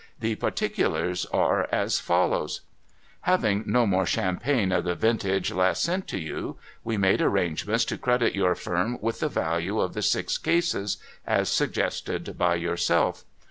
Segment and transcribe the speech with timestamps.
[0.19, 2.61] The particulars are as follows:'
[3.29, 7.99] Having no more champagne of the vintage last sent to you, we made arrangements to
[7.99, 12.35] credit your firm with the value of the six BAD NEWS 531 cases, as suggested
[12.39, 13.25] by yourself.